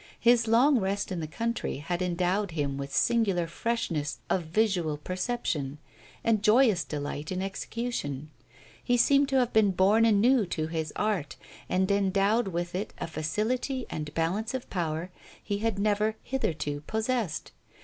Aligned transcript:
His 0.19 0.47
long 0.47 0.79
rest 0.79 1.11
in 1.11 1.19
the 1.19 1.27
country 1.27 1.77
had 1.77 2.01
endowed 2.01 2.49
him 2.49 2.75
with 2.75 2.91
singular 2.91 3.45
freshness 3.45 4.17
of 4.31 4.45
visual 4.45 4.97
perception, 4.97 5.77
and 6.23 6.41
joyous 6.41 6.83
delight 6.83 7.31
in 7.31 7.39
execution; 7.39 8.31
he 8.83 8.97
seemed 8.97 9.29
to 9.29 9.35
have 9.35 9.53
been 9.53 9.69
born 9.69 10.03
anew 10.05 10.47
to 10.47 10.65
his 10.65 10.91
art, 10.95 11.35
and 11.69 11.91
endowed 11.91 12.47
with 12.47 12.73
a 12.73 12.87
facility 13.05 13.85
and 13.91 14.11
balance 14.15 14.55
of 14.55 14.67
power 14.71 15.11
he 15.43 15.59
had 15.59 15.77
never 15.77 16.15
hitherto 16.23 16.81
possessed. 16.87 17.51